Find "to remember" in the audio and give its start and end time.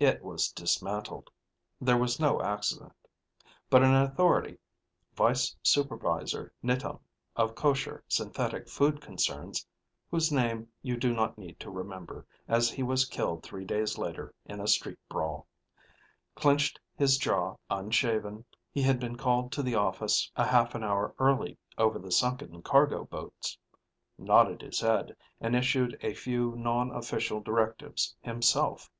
11.60-12.26